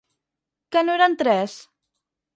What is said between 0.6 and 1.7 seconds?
Que no eren tres?